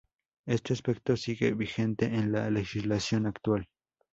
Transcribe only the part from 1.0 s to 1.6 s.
sigue